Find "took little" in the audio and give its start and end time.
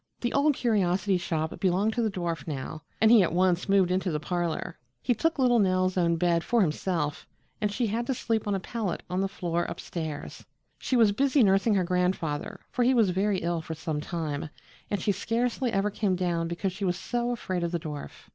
5.13-5.59